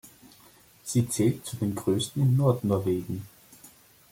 Sie 0.83 1.07
zählt 1.09 1.45
zu 1.45 1.57
den 1.57 1.75
Größten 1.75 2.23
in 2.23 2.35
Nord-Norwegen. 2.35 3.21